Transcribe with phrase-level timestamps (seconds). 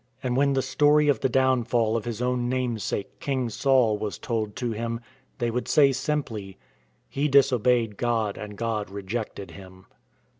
[0.23, 4.55] And when the story of the downfall of his own namesake King Saul was told
[4.55, 4.99] to him
[5.37, 6.57] they would say simply,"
[7.07, 9.85] He disobeyed God and God re jected him."